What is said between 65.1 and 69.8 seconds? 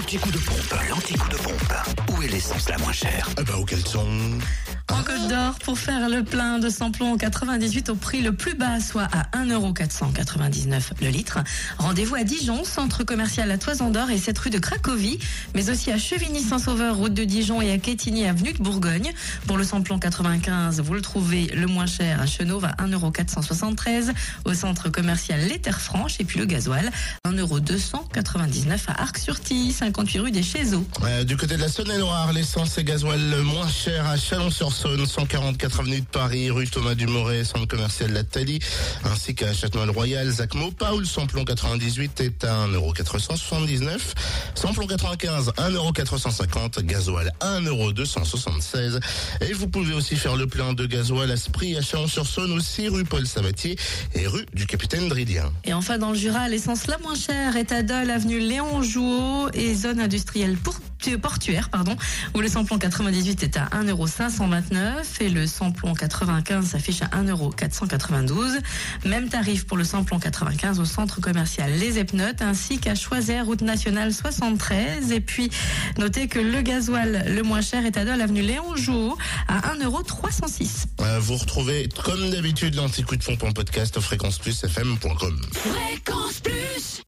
et le samplon 95 s'affiche à 1,492€. Même tarif pour